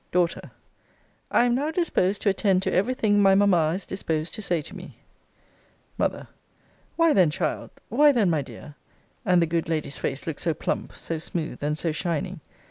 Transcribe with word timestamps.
Daughter. 0.11 0.49
I 1.29 1.43
am 1.43 1.53
now 1.53 1.69
disposed 1.69 2.23
to 2.23 2.29
attend 2.29 2.63
to 2.63 2.73
every 2.73 2.95
thing 2.95 3.21
my 3.21 3.35
mamma 3.35 3.73
is 3.75 3.85
disposed 3.85 4.33
to 4.33 4.41
say 4.41 4.59
to 4.63 4.75
me. 4.75 4.97
M. 5.99 6.27
Why 6.95 7.13
then, 7.13 7.29
child 7.29 7.69
why 7.87 8.11
then, 8.11 8.31
my 8.31 8.41
dear 8.41 8.73
[and 9.25 9.43
the 9.43 9.45
good 9.45 9.69
lady's 9.69 9.99
face 9.99 10.25
looked 10.25 10.39
so 10.41 10.55
plump, 10.55 10.95
so 10.95 11.19
smooth, 11.19 11.61
and 11.61 11.77
so 11.77 11.91
shining! 11.91 12.39